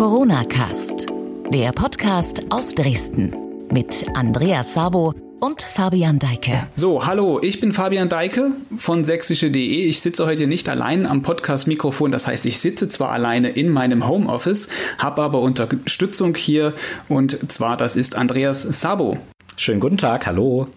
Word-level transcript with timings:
Corona 0.00 0.44
Cast, 0.44 1.08
der 1.52 1.72
Podcast 1.72 2.44
aus 2.48 2.74
Dresden 2.74 3.36
mit 3.70 4.06
Andreas 4.14 4.72
Sabo 4.72 5.12
und 5.40 5.60
Fabian 5.60 6.18
Deike. 6.18 6.66
So, 6.74 7.04
hallo, 7.04 7.38
ich 7.42 7.60
bin 7.60 7.74
Fabian 7.74 8.08
Deike 8.08 8.52
von 8.78 9.04
sächsische.de. 9.04 9.60
Ich 9.60 10.00
sitze 10.00 10.24
heute 10.24 10.46
nicht 10.46 10.70
allein 10.70 11.04
am 11.04 11.20
Podcast-Mikrofon. 11.20 12.12
Das 12.12 12.26
heißt, 12.26 12.46
ich 12.46 12.60
sitze 12.60 12.88
zwar 12.88 13.12
alleine 13.12 13.50
in 13.50 13.68
meinem 13.68 14.08
Homeoffice, 14.08 14.70
habe 14.96 15.20
aber 15.20 15.42
Unterstützung 15.42 16.34
hier 16.34 16.72
und 17.10 17.52
zwar 17.52 17.76
das 17.76 17.94
ist 17.94 18.16
Andreas 18.16 18.62
Sabo. 18.62 19.18
Schönen 19.62 19.78
guten 19.78 19.98
Tag, 19.98 20.24
hallo. 20.24 20.68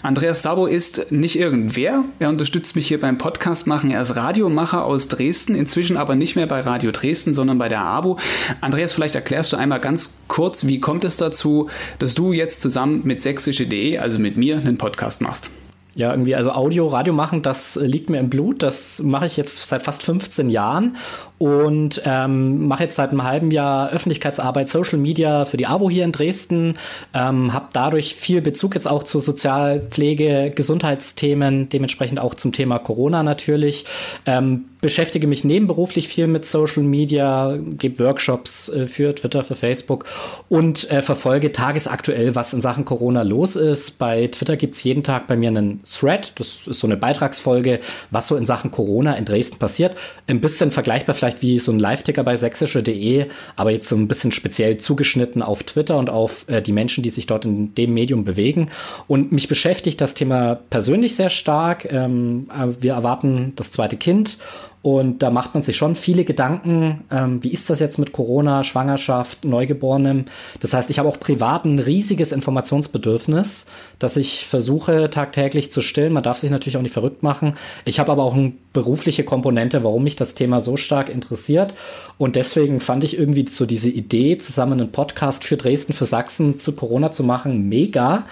Andreas 0.00 0.42
Sabo 0.42 0.66
ist 0.66 1.10
nicht 1.10 1.36
irgendwer. 1.36 2.04
Er 2.20 2.28
unterstützt 2.28 2.76
mich 2.76 2.86
hier 2.86 3.00
beim 3.00 3.18
Podcast 3.18 3.66
machen. 3.66 3.90
Er 3.90 4.00
ist 4.00 4.14
Radiomacher 4.14 4.84
aus 4.84 5.08
Dresden, 5.08 5.56
inzwischen 5.56 5.96
aber 5.96 6.14
nicht 6.14 6.36
mehr 6.36 6.46
bei 6.46 6.60
Radio 6.60 6.92
Dresden, 6.92 7.34
sondern 7.34 7.58
bei 7.58 7.68
der 7.68 7.80
AWO. 7.80 8.16
Andreas, 8.60 8.92
vielleicht 8.92 9.16
erklärst 9.16 9.52
du 9.52 9.56
einmal 9.56 9.80
ganz 9.80 10.20
kurz, 10.28 10.68
wie 10.68 10.78
kommt 10.78 11.02
es 11.02 11.16
dazu, 11.16 11.68
dass 11.98 12.14
du 12.14 12.32
jetzt 12.32 12.60
zusammen 12.60 13.00
mit 13.02 13.18
sächsische.de, 13.18 13.98
also 13.98 14.20
mit 14.20 14.36
mir, 14.36 14.58
einen 14.58 14.78
Podcast 14.78 15.20
machst? 15.20 15.50
Ja, 15.98 16.12
irgendwie, 16.12 16.36
also 16.36 16.52
Audio, 16.52 16.86
Radio 16.86 17.12
machen, 17.12 17.42
das 17.42 17.74
liegt 17.74 18.08
mir 18.08 18.18
im 18.18 18.30
Blut. 18.30 18.62
Das 18.62 19.02
mache 19.02 19.26
ich 19.26 19.36
jetzt 19.36 19.68
seit 19.68 19.82
fast 19.82 20.04
15 20.04 20.48
Jahren 20.48 20.96
und 21.38 22.02
ähm, 22.04 22.68
mache 22.68 22.84
jetzt 22.84 22.94
seit 22.94 23.10
einem 23.10 23.24
halben 23.24 23.50
Jahr 23.50 23.90
Öffentlichkeitsarbeit, 23.90 24.68
Social 24.68 25.00
Media 25.00 25.44
für 25.44 25.56
die 25.56 25.66
AWO 25.66 25.90
hier 25.90 26.04
in 26.04 26.12
Dresden. 26.12 26.78
Ähm, 27.14 27.52
habe 27.52 27.66
dadurch 27.72 28.14
viel 28.14 28.40
Bezug 28.42 28.76
jetzt 28.76 28.86
auch 28.86 29.02
zu 29.02 29.18
Sozialpflege, 29.18 30.52
Gesundheitsthemen, 30.54 31.68
dementsprechend 31.68 32.20
auch 32.20 32.36
zum 32.36 32.52
Thema 32.52 32.78
Corona 32.78 33.24
natürlich. 33.24 33.84
Ähm, 34.24 34.66
beschäftige 34.80 35.26
mich 35.26 35.44
nebenberuflich 35.44 36.08
viel 36.08 36.26
mit 36.26 36.46
Social 36.46 36.82
Media, 36.82 37.56
gebe 37.60 38.04
Workshops 38.04 38.68
äh, 38.68 38.86
für 38.86 39.14
Twitter, 39.14 39.42
für 39.42 39.56
Facebook 39.56 40.04
und 40.48 40.90
äh, 40.90 41.02
verfolge 41.02 41.52
tagesaktuell, 41.52 42.34
was 42.34 42.52
in 42.52 42.60
Sachen 42.60 42.84
Corona 42.84 43.22
los 43.22 43.56
ist. 43.56 43.98
Bei 43.98 44.28
Twitter 44.28 44.56
gibt's 44.56 44.84
jeden 44.84 45.02
Tag 45.02 45.26
bei 45.26 45.36
mir 45.36 45.48
einen 45.48 45.80
Thread, 45.90 46.32
das 46.36 46.66
ist 46.66 46.80
so 46.80 46.86
eine 46.86 46.96
Beitragsfolge, 46.96 47.80
was 48.10 48.28
so 48.28 48.36
in 48.36 48.46
Sachen 48.46 48.70
Corona 48.70 49.14
in 49.14 49.24
Dresden 49.24 49.58
passiert. 49.58 49.96
Ein 50.26 50.40
bisschen 50.40 50.70
vergleichbar 50.70 51.14
vielleicht 51.14 51.42
wie 51.42 51.58
so 51.58 51.72
ein 51.72 51.78
Live-Ticker 51.78 52.24
bei 52.24 52.36
sächsische.de, 52.36 53.26
aber 53.56 53.70
jetzt 53.70 53.88
so 53.88 53.96
ein 53.96 54.08
bisschen 54.08 54.32
speziell 54.32 54.76
zugeschnitten 54.76 55.42
auf 55.42 55.62
Twitter 55.62 55.98
und 55.98 56.10
auf 56.10 56.48
äh, 56.48 56.62
die 56.62 56.72
Menschen, 56.72 57.02
die 57.02 57.10
sich 57.10 57.26
dort 57.26 57.44
in 57.44 57.74
dem 57.74 57.94
Medium 57.94 58.24
bewegen. 58.24 58.70
Und 59.06 59.32
mich 59.32 59.48
beschäftigt 59.48 60.00
das 60.00 60.14
Thema 60.14 60.54
persönlich 60.54 61.16
sehr 61.16 61.30
stark. 61.30 61.90
Ähm, 61.90 62.48
wir 62.80 62.92
erwarten 62.92 63.52
das 63.56 63.70
zweite 63.70 63.96
Kind 63.96 64.38
und 64.80 65.22
da 65.22 65.30
macht 65.30 65.54
man 65.54 65.62
sich 65.64 65.76
schon 65.76 65.96
viele 65.96 66.24
Gedanken, 66.24 67.04
ähm, 67.10 67.42
wie 67.42 67.52
ist 67.52 67.68
das 67.68 67.80
jetzt 67.80 67.98
mit 67.98 68.12
Corona, 68.12 68.62
Schwangerschaft, 68.62 69.44
Neugeborenem. 69.44 70.26
Das 70.60 70.72
heißt, 70.72 70.88
ich 70.88 71.00
habe 71.00 71.08
auch 71.08 71.18
privat 71.18 71.64
ein 71.64 71.80
riesiges 71.80 72.30
Informationsbedürfnis, 72.30 73.66
das 73.98 74.16
ich 74.16 74.46
versuche 74.46 75.10
tagtäglich 75.10 75.72
zu 75.72 75.80
stillen. 75.80 76.12
Man 76.12 76.22
darf 76.22 76.38
sich 76.38 76.50
natürlich 76.50 76.76
auch 76.76 76.82
nicht 76.82 76.92
verrückt 76.92 77.24
machen. 77.24 77.54
Ich 77.84 77.98
habe 77.98 78.12
aber 78.12 78.22
auch 78.22 78.34
eine 78.34 78.52
berufliche 78.72 79.24
Komponente, 79.24 79.82
warum 79.82 80.04
mich 80.04 80.14
das 80.14 80.34
Thema 80.34 80.60
so 80.60 80.76
stark 80.76 81.08
interessiert. 81.08 81.74
Und 82.16 82.36
deswegen 82.36 82.78
fand 82.78 83.02
ich 83.02 83.18
irgendwie 83.18 83.46
so 83.48 83.66
diese 83.66 83.90
Idee, 83.90 84.38
zusammen 84.38 84.80
einen 84.80 84.92
Podcast 84.92 85.42
für 85.44 85.56
Dresden, 85.56 85.92
für 85.92 86.04
Sachsen 86.04 86.56
zu 86.56 86.72
Corona 86.72 87.10
zu 87.10 87.24
machen, 87.24 87.68
mega. 87.68 88.26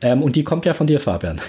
Ähm, 0.00 0.20
und 0.22 0.34
die 0.34 0.42
kommt 0.42 0.64
ja 0.64 0.74
von 0.74 0.88
dir, 0.88 0.98
Fabian. 0.98 1.40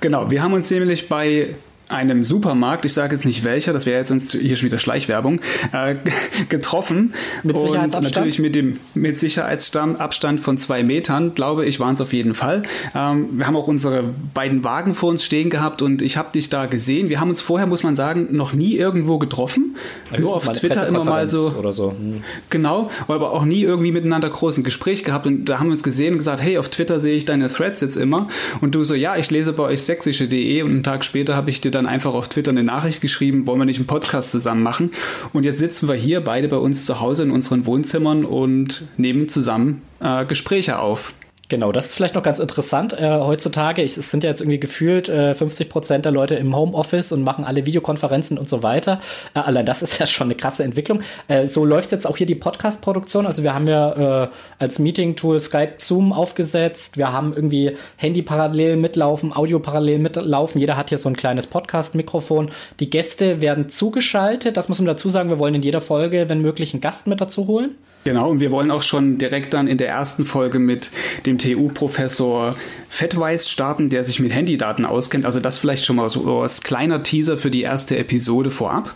Genau, 0.00 0.28
wir 0.32 0.42
haben 0.42 0.54
uns 0.54 0.68
nämlich 0.68 1.08
bei 1.08 1.54
einem 1.92 2.24
Supermarkt, 2.24 2.84
ich 2.84 2.92
sage 2.92 3.14
jetzt 3.14 3.24
nicht 3.24 3.44
welcher, 3.44 3.72
das 3.72 3.86
wäre 3.86 3.98
jetzt 3.98 4.10
uns 4.10 4.32
hier 4.32 4.56
schon 4.56 4.66
wieder 4.66 4.78
Schleichwerbung, 4.78 5.40
äh, 5.72 5.96
getroffen. 6.48 7.14
Mit 7.42 7.56
und 7.56 8.02
natürlich 8.02 8.38
mit 8.38 8.54
dem 8.54 8.78
mit 8.94 9.16
Sicherheitsabstand 9.16 10.40
von 10.40 10.58
zwei 10.58 10.82
Metern, 10.82 11.34
glaube 11.34 11.66
ich, 11.66 11.80
waren 11.80 11.94
es 11.94 12.00
auf 12.00 12.12
jeden 12.12 12.34
Fall. 12.34 12.62
Ähm, 12.94 13.28
wir 13.32 13.46
haben 13.46 13.56
auch 13.56 13.68
unsere 13.68 14.04
beiden 14.34 14.64
Wagen 14.64 14.94
vor 14.94 15.10
uns 15.10 15.24
stehen 15.24 15.50
gehabt 15.50 15.82
und 15.82 16.02
ich 16.02 16.16
habe 16.16 16.32
dich 16.32 16.48
da 16.48 16.66
gesehen. 16.66 17.08
Wir 17.08 17.20
haben 17.20 17.30
uns 17.30 17.40
vorher, 17.40 17.66
muss 17.66 17.82
man 17.82 17.96
sagen, 17.96 18.28
noch 18.30 18.52
nie 18.52 18.76
irgendwo 18.76 19.18
getroffen. 19.18 19.76
Nur 20.16 20.34
auf 20.34 20.48
Twitter 20.52 20.86
immer 20.86 21.04
mal 21.04 21.28
so. 21.28 21.54
Oder 21.58 21.72
so. 21.72 21.90
Hm. 21.90 22.22
Genau, 22.50 22.90
aber 23.08 23.32
auch 23.32 23.44
nie 23.44 23.62
irgendwie 23.62 23.92
miteinander 23.92 24.30
groß 24.30 24.58
ein 24.58 24.64
Gespräch 24.64 25.04
gehabt 25.04 25.26
und 25.26 25.44
da 25.46 25.58
haben 25.58 25.68
wir 25.68 25.72
uns 25.72 25.82
gesehen 25.82 26.12
und 26.12 26.18
gesagt, 26.18 26.42
hey, 26.42 26.58
auf 26.58 26.68
Twitter 26.68 27.00
sehe 27.00 27.16
ich 27.16 27.24
deine 27.24 27.52
Threads 27.52 27.80
jetzt 27.80 27.96
immer 27.96 28.28
und 28.60 28.74
du 28.74 28.84
so, 28.84 28.94
ja, 28.94 29.16
ich 29.16 29.30
lese 29.30 29.52
bei 29.52 29.64
euch 29.64 29.82
sächsische.de 29.82 30.62
und 30.62 30.70
einen 30.70 30.82
Tag 30.82 31.04
später 31.04 31.36
habe 31.36 31.50
ich 31.50 31.60
dir 31.60 31.70
dann 31.70 31.81
dann 31.82 31.92
einfach 31.92 32.14
auf 32.14 32.28
Twitter 32.28 32.50
eine 32.50 32.62
Nachricht 32.62 33.00
geschrieben, 33.00 33.46
wollen 33.46 33.58
wir 33.58 33.64
nicht 33.64 33.78
einen 33.78 33.86
Podcast 33.86 34.30
zusammen 34.30 34.62
machen? 34.62 34.90
Und 35.32 35.44
jetzt 35.44 35.58
sitzen 35.58 35.88
wir 35.88 35.94
hier 35.94 36.20
beide 36.22 36.48
bei 36.48 36.56
uns 36.56 36.86
zu 36.86 37.00
Hause 37.00 37.24
in 37.24 37.30
unseren 37.30 37.66
Wohnzimmern 37.66 38.24
und 38.24 38.88
nehmen 38.96 39.28
zusammen 39.28 39.82
äh, 40.00 40.24
Gespräche 40.24 40.78
auf. 40.78 41.14
Genau, 41.52 41.70
das 41.70 41.88
ist 41.88 41.94
vielleicht 41.96 42.14
noch 42.14 42.22
ganz 42.22 42.38
interessant. 42.38 42.94
Äh, 42.94 43.10
heutzutage, 43.10 43.82
ich, 43.82 43.98
es 43.98 44.10
sind 44.10 44.24
ja 44.24 44.30
jetzt 44.30 44.40
irgendwie 44.40 44.58
gefühlt 44.58 45.10
äh, 45.10 45.34
50 45.34 45.68
Prozent 45.68 46.06
der 46.06 46.12
Leute 46.12 46.34
im 46.36 46.56
Homeoffice 46.56 47.12
und 47.12 47.22
machen 47.22 47.44
alle 47.44 47.66
Videokonferenzen 47.66 48.38
und 48.38 48.48
so 48.48 48.62
weiter. 48.62 49.00
Äh, 49.34 49.40
allein 49.40 49.66
das 49.66 49.82
ist 49.82 49.98
ja 49.98 50.06
schon 50.06 50.28
eine 50.28 50.34
krasse 50.34 50.64
Entwicklung. 50.64 51.02
Äh, 51.28 51.46
so 51.46 51.66
läuft 51.66 51.92
jetzt 51.92 52.06
auch 52.06 52.16
hier 52.16 52.26
die 52.26 52.36
Podcast-Produktion. 52.36 53.26
Also 53.26 53.42
wir 53.42 53.52
haben 53.52 53.66
ja 53.68 54.22
äh, 54.22 54.28
als 54.58 54.78
Meeting-Tool 54.78 55.40
Skype, 55.40 55.74
Zoom 55.76 56.14
aufgesetzt. 56.14 56.96
Wir 56.96 57.12
haben 57.12 57.34
irgendwie 57.34 57.76
Handy 57.96 58.22
parallel 58.22 58.78
mitlaufen, 58.78 59.36
Audio 59.36 59.58
parallel 59.58 59.98
mitlaufen. 59.98 60.58
Jeder 60.58 60.78
hat 60.78 60.88
hier 60.88 60.96
so 60.96 61.10
ein 61.10 61.16
kleines 61.18 61.46
Podcast-Mikrofon. 61.48 62.50
Die 62.80 62.88
Gäste 62.88 63.42
werden 63.42 63.68
zugeschaltet. 63.68 64.56
Das 64.56 64.70
muss 64.70 64.78
man 64.78 64.86
dazu 64.86 65.10
sagen. 65.10 65.28
Wir 65.28 65.38
wollen 65.38 65.56
in 65.56 65.62
jeder 65.62 65.82
Folge, 65.82 66.30
wenn 66.30 66.40
möglich, 66.40 66.72
einen 66.72 66.80
Gast 66.80 67.06
mit 67.06 67.20
dazu 67.20 67.46
holen. 67.46 67.76
Genau, 68.04 68.30
und 68.30 68.40
wir 68.40 68.50
wollen 68.50 68.70
auch 68.70 68.82
schon 68.82 69.18
direkt 69.18 69.54
dann 69.54 69.68
in 69.68 69.78
der 69.78 69.88
ersten 69.88 70.24
Folge 70.24 70.58
mit 70.58 70.90
dem 71.24 71.38
TU-Professor 71.38 72.56
Fettweiß 72.88 73.48
starten, 73.48 73.88
der 73.88 74.04
sich 74.04 74.18
mit 74.18 74.34
Handydaten 74.34 74.84
auskennt. 74.84 75.24
Also 75.24 75.38
das 75.38 75.58
vielleicht 75.58 75.84
schon 75.84 75.96
mal 75.96 76.10
so 76.10 76.40
als 76.40 76.62
kleiner 76.62 77.04
Teaser 77.04 77.38
für 77.38 77.50
die 77.50 77.62
erste 77.62 77.96
Episode 77.96 78.50
vorab. 78.50 78.94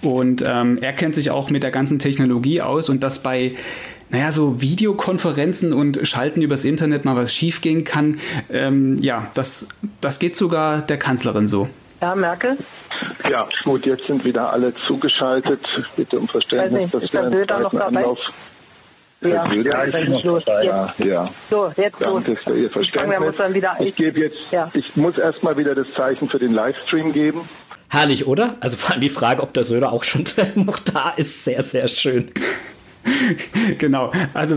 Und 0.00 0.42
ähm, 0.46 0.78
er 0.80 0.94
kennt 0.94 1.14
sich 1.14 1.30
auch 1.30 1.50
mit 1.50 1.62
der 1.62 1.70
ganzen 1.70 1.98
Technologie 1.98 2.62
aus 2.62 2.88
und 2.88 3.02
dass 3.02 3.22
bei 3.22 3.52
naja, 4.10 4.32
so 4.32 4.62
Videokonferenzen 4.62 5.74
und 5.74 6.00
Schalten 6.08 6.40
übers 6.40 6.64
Internet 6.64 7.04
mal 7.04 7.16
was 7.16 7.34
schiefgehen 7.34 7.84
kann, 7.84 8.18
ähm, 8.50 8.96
ja, 9.02 9.30
das, 9.34 9.68
das 10.00 10.18
geht 10.18 10.34
sogar 10.34 10.80
der 10.80 10.96
Kanzlerin 10.96 11.46
so. 11.46 11.68
Ja, 12.00 12.14
Merkel? 12.14 12.56
Ja, 13.30 13.48
gut, 13.64 13.86
jetzt 13.86 14.06
sind 14.06 14.24
wieder 14.24 14.52
alle 14.52 14.74
zugeschaltet. 14.86 15.60
Bitte 15.96 16.18
um 16.18 16.28
Verständnis, 16.28 16.90
dass 16.90 17.12
wir 17.12 17.20
einen 17.20 17.46
zweiten 17.46 17.62
noch 17.62 17.72
dabei? 17.72 17.86
Anlauf 17.86 18.18
ja, 19.20 19.52
ja, 19.52 19.84
ich 19.84 20.08
muss 20.08 20.22
los. 20.22 20.44
Ja, 20.46 20.94
ja. 20.98 21.30
So, 21.50 21.72
jetzt 21.76 21.96
Danke 22.00 22.30
los. 22.30 22.40
für 22.44 22.56
Ihr 22.56 22.70
Verständnis. 22.70 23.34
Ich, 23.80 23.86
ich 23.86 23.96
gebe 23.96 24.20
jetzt, 24.20 24.36
ja. 24.52 24.70
ich 24.74 24.94
muss 24.94 25.18
erstmal 25.18 25.56
wieder 25.56 25.74
das 25.74 25.88
Zeichen 25.96 26.28
für 26.28 26.38
den 26.38 26.52
Livestream 26.52 27.12
geben. 27.12 27.48
Herrlich, 27.88 28.26
oder? 28.26 28.54
Also 28.60 28.76
vor 28.76 28.92
allem 28.92 29.00
die 29.00 29.08
Frage, 29.08 29.42
ob 29.42 29.54
der 29.54 29.64
Söder 29.64 29.92
auch 29.92 30.04
schon 30.04 30.24
noch 30.54 30.78
da 30.78 31.10
ist, 31.16 31.44
sehr, 31.44 31.62
sehr 31.62 31.88
schön. 31.88 32.26
genau. 33.78 34.12
Also 34.34 34.56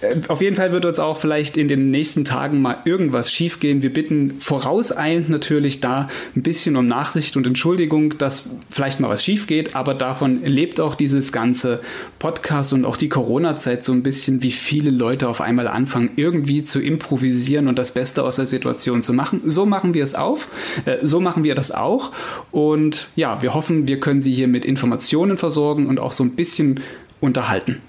äh, 0.00 0.16
auf 0.28 0.40
jeden 0.40 0.56
Fall 0.56 0.72
wird 0.72 0.84
uns 0.84 0.98
auch 0.98 1.18
vielleicht 1.18 1.56
in 1.56 1.68
den 1.68 1.90
nächsten 1.90 2.24
Tagen 2.24 2.60
mal 2.60 2.78
irgendwas 2.84 3.32
schiefgehen. 3.32 3.82
Wir 3.82 3.92
bitten 3.92 4.36
vorauseilend 4.40 5.28
natürlich 5.28 5.80
da 5.80 6.08
ein 6.34 6.42
bisschen 6.42 6.76
um 6.76 6.86
Nachsicht 6.86 7.36
und 7.36 7.46
Entschuldigung, 7.46 8.18
dass 8.18 8.48
vielleicht 8.70 9.00
mal 9.00 9.08
was 9.08 9.24
schief 9.24 9.46
geht, 9.46 9.74
aber 9.74 9.94
davon 9.94 10.44
lebt 10.44 10.80
auch 10.80 10.94
dieses 10.94 11.32
ganze 11.32 11.80
Podcast 12.18 12.72
und 12.72 12.84
auch 12.84 12.96
die 12.96 13.08
Corona-Zeit 13.08 13.82
so 13.82 13.92
ein 13.92 14.02
bisschen, 14.02 14.42
wie 14.42 14.52
viele 14.52 14.90
Leute 14.90 15.28
auf 15.28 15.40
einmal 15.40 15.68
anfangen, 15.68 16.10
irgendwie 16.16 16.64
zu 16.64 16.80
improvisieren 16.80 17.68
und 17.68 17.78
das 17.78 17.92
Beste 17.92 18.22
aus 18.22 18.36
der 18.36 18.46
Situation 18.46 19.02
zu 19.02 19.12
machen. 19.12 19.42
So 19.44 19.66
machen 19.66 19.94
wir 19.94 20.04
es 20.04 20.14
auf, 20.14 20.48
äh, 20.84 20.98
so 21.02 21.20
machen 21.20 21.44
wir 21.44 21.54
das 21.54 21.70
auch. 21.70 22.12
Und 22.50 23.08
ja, 23.16 23.42
wir 23.42 23.54
hoffen, 23.54 23.88
wir 23.88 24.00
können 24.00 24.20
Sie 24.20 24.34
hier 24.34 24.48
mit 24.48 24.64
Informationen 24.64 25.38
versorgen 25.38 25.86
und 25.86 26.00
auch 26.00 26.12
so 26.12 26.24
ein 26.24 26.30
bisschen 26.32 26.80
unterhalten. 27.20 27.80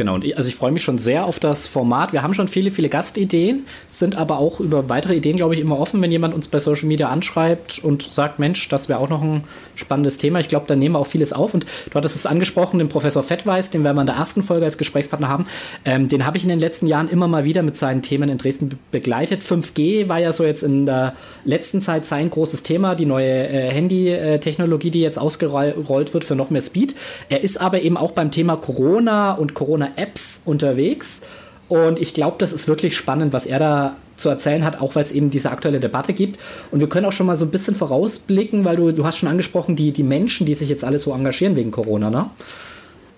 Genau, 0.00 0.14
und 0.14 0.24
also 0.34 0.48
ich 0.48 0.56
freue 0.56 0.72
mich 0.72 0.82
schon 0.82 0.96
sehr 0.96 1.26
auf 1.26 1.40
das 1.40 1.66
Format. 1.66 2.14
Wir 2.14 2.22
haben 2.22 2.32
schon 2.32 2.48
viele, 2.48 2.70
viele 2.70 2.88
Gastideen, 2.88 3.66
sind 3.90 4.16
aber 4.16 4.38
auch 4.38 4.58
über 4.58 4.88
weitere 4.88 5.14
Ideen, 5.14 5.36
glaube 5.36 5.52
ich, 5.52 5.60
immer 5.60 5.78
offen, 5.78 6.00
wenn 6.00 6.10
jemand 6.10 6.32
uns 6.32 6.48
bei 6.48 6.58
Social 6.58 6.86
Media 6.86 7.10
anschreibt 7.10 7.80
und 7.84 8.02
sagt, 8.10 8.38
Mensch, 8.38 8.66
das 8.70 8.88
wäre 8.88 8.98
auch 8.98 9.10
noch 9.10 9.20
ein 9.20 9.42
spannendes 9.74 10.16
Thema. 10.16 10.40
Ich 10.40 10.48
glaube, 10.48 10.64
da 10.66 10.74
nehmen 10.74 10.94
wir 10.94 11.00
auch 11.00 11.06
vieles 11.06 11.34
auf. 11.34 11.52
Und 11.52 11.66
du 11.90 11.94
hattest 11.94 12.16
es 12.16 12.24
angesprochen, 12.24 12.78
den 12.78 12.88
Professor 12.88 13.22
Fettweiß, 13.22 13.68
den 13.68 13.84
werden 13.84 13.98
wir 13.98 14.00
in 14.00 14.06
der 14.06 14.16
ersten 14.16 14.42
Folge 14.42 14.64
als 14.64 14.78
Gesprächspartner 14.78 15.28
haben. 15.28 15.44
Ähm, 15.84 16.08
den 16.08 16.24
habe 16.24 16.38
ich 16.38 16.44
in 16.44 16.48
den 16.48 16.60
letzten 16.60 16.86
Jahren 16.86 17.10
immer 17.10 17.28
mal 17.28 17.44
wieder 17.44 17.62
mit 17.62 17.76
seinen 17.76 18.00
Themen 18.00 18.30
in 18.30 18.38
Dresden 18.38 18.70
begleitet. 18.92 19.42
5G 19.42 20.08
war 20.08 20.18
ja 20.18 20.32
so 20.32 20.46
jetzt 20.46 20.62
in 20.62 20.86
der 20.86 21.12
letzten 21.44 21.82
Zeit 21.82 22.06
sein 22.06 22.30
großes 22.30 22.62
Thema, 22.62 22.94
die 22.94 23.04
neue 23.04 23.48
äh, 23.48 23.70
Handy-Technologie, 23.70 24.90
die 24.90 25.02
jetzt 25.02 25.18
ausgerollt 25.18 26.14
wird 26.14 26.24
für 26.24 26.36
noch 26.36 26.48
mehr 26.48 26.62
Speed. 26.62 26.94
Er 27.28 27.42
ist 27.42 27.60
aber 27.60 27.82
eben 27.82 27.98
auch 27.98 28.12
beim 28.12 28.30
Thema 28.30 28.56
Corona 28.56 29.32
und 29.32 29.52
Corona 29.52 29.89
Apps 29.96 30.42
unterwegs. 30.44 31.22
Und 31.68 32.00
ich 32.00 32.14
glaube, 32.14 32.36
das 32.38 32.52
ist 32.52 32.66
wirklich 32.66 32.96
spannend, 32.96 33.32
was 33.32 33.46
er 33.46 33.58
da 33.58 33.96
zu 34.16 34.28
erzählen 34.28 34.64
hat, 34.64 34.80
auch 34.80 34.94
weil 34.96 35.04
es 35.04 35.12
eben 35.12 35.30
diese 35.30 35.50
aktuelle 35.50 35.80
Debatte 35.80 36.12
gibt. 36.12 36.38
Und 36.70 36.80
wir 36.80 36.88
können 36.88 37.06
auch 37.06 37.12
schon 37.12 37.26
mal 37.26 37.36
so 37.36 37.46
ein 37.46 37.50
bisschen 37.50 37.74
vorausblicken, 37.74 38.64
weil 38.64 38.76
du, 38.76 38.92
du 38.92 39.04
hast 39.04 39.18
schon 39.18 39.28
angesprochen, 39.28 39.76
die, 39.76 39.92
die 39.92 40.02
Menschen, 40.02 40.46
die 40.46 40.54
sich 40.54 40.68
jetzt 40.68 40.84
alle 40.84 40.98
so 40.98 41.12
engagieren 41.12 41.56
wegen 41.56 41.70
Corona, 41.70 42.10
ne? 42.10 42.30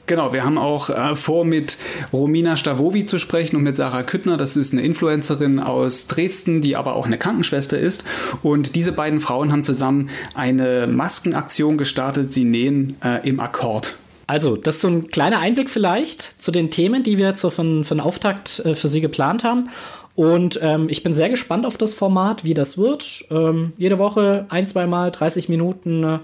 Genau, 0.07 0.33
wir 0.33 0.45
haben 0.45 0.59
auch 0.59 0.91
äh, 0.91 1.15
vor, 1.15 1.45
mit 1.45 1.79
Romina 2.13 2.57
Stavovi 2.57 3.07
zu 3.07 3.19
sprechen 3.19 3.55
und 3.57 3.63
mit 3.63 3.77
Sarah 3.77 4.03
Küttner. 4.03 4.37
Das 4.37 4.57
ist 4.57 4.73
eine 4.73 4.83
Influencerin 4.83 5.61
aus 5.61 6.09
Dresden, 6.09 6.61
die 6.61 6.77
aber 6.77 6.97
auch 6.97 7.07
eine 7.07 7.19
Krankenschwester 7.19 7.79
ist. 7.79 8.05
Und 8.43 8.75
diese 8.75 8.91
beiden 8.93 9.21
Frauen 9.21 9.53
haben 9.53 9.63
zusammen 9.63 10.11
eine 10.35 10.89
Maskenaktion 10.89 11.79
gestartet. 11.79 12.35
Sie 12.35 12.45
nähen 12.45 12.97
äh, 13.03 13.27
im 13.27 13.39
Akkord. 13.39 13.95
Also, 14.33 14.57
das 14.57 14.77
ist 14.77 14.81
so 14.81 14.89
ein 14.89 15.09
kleiner 15.09 15.41
Einblick 15.41 15.69
vielleicht 15.69 16.43
zu 16.43 16.53
den 16.53 16.71
Themen, 16.71 17.03
die 17.03 17.19
wir 17.19 17.27
jetzt 17.27 17.43
so 17.43 17.51
von, 17.51 17.85
von 17.85 18.01
Auftakt 18.01 18.61
äh, 18.61 18.75
für 18.75 18.89
Sie 18.89 19.03
geplant 19.03 19.45
haben. 19.45 19.69
Und 20.15 20.59
ähm, 20.63 20.89
ich 20.89 21.03
bin 21.03 21.13
sehr 21.13 21.29
gespannt 21.29 21.67
auf 21.67 21.77
das 21.77 21.93
Format, 21.93 22.43
wie 22.43 22.55
das 22.55 22.79
wird. 22.79 23.27
Ähm, 23.31 23.75
jede 23.77 23.99
Woche 23.99 24.47
ein, 24.49 24.67
zweimal 24.67 25.11
30 25.11 25.51
Minuten 25.51 26.03
äh, 26.03 26.19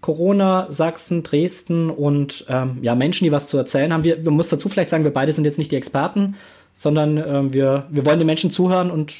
Corona, 0.00 0.66
Sachsen, 0.70 1.22
Dresden 1.22 1.88
und 1.88 2.46
ähm, 2.48 2.78
ja, 2.82 2.96
Menschen, 2.96 3.26
die 3.26 3.30
was 3.30 3.46
zu 3.46 3.58
erzählen 3.58 3.92
haben. 3.92 4.02
Wir, 4.02 4.16
man 4.16 4.34
muss 4.34 4.48
dazu 4.48 4.68
vielleicht 4.68 4.90
sagen, 4.90 5.04
wir 5.04 5.12
beide 5.12 5.32
sind 5.32 5.44
jetzt 5.44 5.58
nicht 5.58 5.70
die 5.70 5.76
Experten, 5.76 6.34
sondern 6.74 7.16
ähm, 7.16 7.54
wir, 7.54 7.86
wir 7.90 8.04
wollen 8.04 8.18
den 8.18 8.26
Menschen 8.26 8.50
zuhören 8.50 8.90
und. 8.90 9.14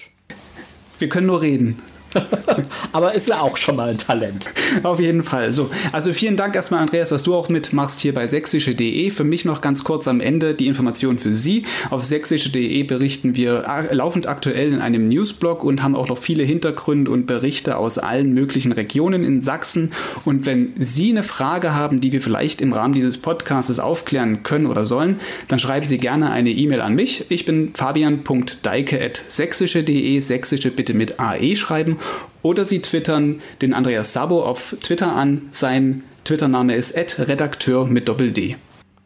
Wir 0.99 1.09
können 1.09 1.29
nur 1.29 1.43
reden. 1.43 1.81
Aber 2.93 3.15
ist 3.15 3.29
ja 3.29 3.41
auch 3.41 3.57
schon 3.57 3.77
mal 3.77 3.91
ein 3.91 3.99
Talent. 3.99 4.51
Auf 4.83 5.01
jeden 5.01 5.23
Fall. 5.23 5.53
So, 5.53 5.71
also 5.93 6.13
vielen 6.13 6.37
Dank 6.37 6.55
erstmal, 6.55 6.81
Andreas, 6.81 7.11
dass 7.11 7.23
du 7.23 7.35
auch 7.35 7.49
mitmachst 7.49 8.01
hier 8.01 8.15
bei 8.15 8.27
sächsische.de. 8.27 9.11
Für 9.11 9.25
mich 9.25 9.45
noch 9.45 9.61
ganz 9.61 9.85
kurz 9.85 10.09
am 10.09 10.21
Ende 10.21 10.55
die 10.55 10.67
Information 10.67 11.19
für 11.19 11.35
Sie. 11.35 11.65
Auf 11.91 12.05
sächsische.de 12.05 12.83
berichten 12.85 13.37
wir 13.37 13.65
laufend 13.91 14.29
aktuell 14.29 14.73
in 14.73 14.81
einem 14.81 15.09
Newsblog 15.09 15.65
und 15.65 15.83
haben 15.83 15.97
auch 15.97 16.09
noch 16.09 16.19
viele 16.19 16.45
Hintergründe 16.45 17.11
und 17.11 17.27
Berichte 17.27 17.77
aus 17.77 17.99
allen 17.99 18.33
möglichen 18.33 18.73
Regionen 18.73 19.25
in 19.25 19.41
Sachsen. 19.41 19.93
Und 20.25 20.47
wenn 20.47 20.73
Sie 20.77 21.11
eine 21.11 21.23
Frage 21.23 21.75
haben, 21.75 22.01
die 22.01 22.13
wir 22.13 22.23
vielleicht 22.23 22.61
im 22.61 22.73
Rahmen 22.73 22.95
dieses 22.95 23.19
Podcasts 23.19 23.79
aufklären 23.79 24.43
können 24.43 24.67
oder 24.67 24.85
sollen, 24.85 25.21
dann 25.49 25.59
schreiben 25.59 25.87
Sie 25.87 25.99
gerne 25.99 26.31
eine 26.31 26.51
E-Mail 26.51 26.81
an 26.81 26.95
mich. 26.95 27.27
Ich 27.31 27.45
bin 27.45 27.73
fabian.deike.sächsische.de. 27.75 30.21
Sächsische 30.21 30.71
bitte 30.71 30.95
mit 30.95 31.21
AE 31.21 31.57
schreiben 31.57 31.99
oder 32.43 32.65
Sie 32.65 32.83
twittern 32.83 33.41
den 33.61 33.75
Andreas 33.75 34.13
Sabo 34.13 34.43
auf 34.43 34.77
Twitter 34.81 35.13
an. 35.13 35.49
Sein 35.53 36.05
Twitter-Name 36.25 36.75
ist 36.75 36.93
Redakteur 37.19 37.87
mit 37.87 38.09
Doppel-D. 38.09 38.57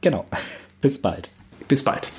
Genau. 0.01 0.27
Bis 0.81 1.01
bald. 1.01 1.31
Bis 1.69 1.83
bald. 1.83 2.11